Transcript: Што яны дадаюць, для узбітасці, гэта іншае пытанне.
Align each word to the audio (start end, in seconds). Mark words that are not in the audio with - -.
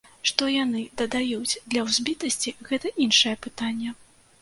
Што 0.29 0.47
яны 0.53 0.81
дадаюць, 1.01 1.59
для 1.75 1.85
узбітасці, 1.91 2.57
гэта 2.73 2.97
іншае 3.09 3.39
пытанне. 3.49 3.99